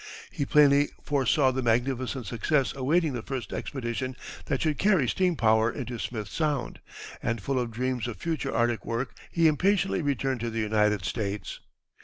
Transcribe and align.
He 0.31 0.47
plainly 0.47 0.89
foresaw 1.03 1.51
the 1.51 1.61
magnificent 1.61 2.25
success 2.25 2.73
awaiting 2.75 3.13
the 3.13 3.21
first 3.21 3.53
expedition 3.53 4.15
that 4.45 4.63
should 4.63 4.79
carry 4.79 5.07
steam 5.07 5.35
power 5.35 5.71
into 5.71 5.99
Smith 5.99 6.27
Sound, 6.27 6.79
and 7.21 7.39
full 7.39 7.59
of 7.59 7.69
dreams 7.69 8.07
of 8.07 8.17
future 8.17 8.51
Arctic 8.51 8.83
work 8.83 9.13
he 9.29 9.45
impatiently 9.47 10.01
returned 10.01 10.39
to 10.39 10.49
the 10.49 10.57
United 10.57 11.05
States. 11.05 11.59